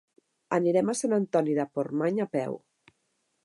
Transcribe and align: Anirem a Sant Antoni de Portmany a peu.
Anirem 0.57 0.89
a 0.93 0.95
Sant 1.01 1.13
Antoni 1.19 1.55
de 1.59 1.67
Portmany 1.77 2.25
a 2.25 2.27
peu. 2.37 2.61